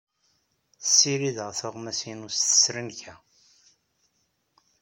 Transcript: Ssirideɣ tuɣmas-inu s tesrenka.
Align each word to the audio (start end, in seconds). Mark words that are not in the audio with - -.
Ssirideɣ 0.83 1.49
tuɣmas-inu 1.59 2.29
s 2.31 2.35
tesrenka. 2.39 3.15